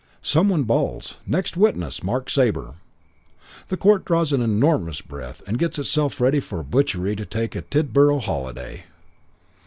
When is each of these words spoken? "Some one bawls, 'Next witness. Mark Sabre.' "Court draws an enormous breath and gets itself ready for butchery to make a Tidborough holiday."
"Some 0.23 0.49
one 0.49 0.63
bawls, 0.63 1.17
'Next 1.27 1.55
witness. 1.55 2.01
Mark 2.01 2.27
Sabre.' 2.27 2.73
"Court 3.77 4.03
draws 4.03 4.33
an 4.33 4.41
enormous 4.41 4.99
breath 4.99 5.43
and 5.45 5.59
gets 5.59 5.77
itself 5.77 6.19
ready 6.19 6.39
for 6.39 6.63
butchery 6.63 7.15
to 7.15 7.37
make 7.37 7.55
a 7.55 7.61
Tidborough 7.61 8.17
holiday." 8.21 8.85